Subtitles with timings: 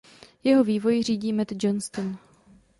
[0.43, 2.17] Jeho vývoj řídí Matt Johnston.